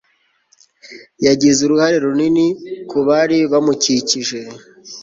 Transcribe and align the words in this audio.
Yagize 1.25 1.59
uruhare 1.63 1.97
runini 2.03 2.45
kubari 2.89 3.37
bamukikije 3.51 4.39